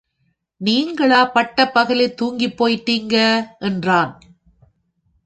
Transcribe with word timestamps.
நீங்களா 0.61 1.19
பட்டப்பகலில் 1.25 2.13
தூங்கிப் 2.13 2.57
போயிட்டீங்க 2.57 3.15
என்றான். 3.59 4.13